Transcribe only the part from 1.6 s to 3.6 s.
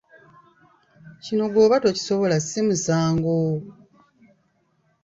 bwoba tokisobla si musango!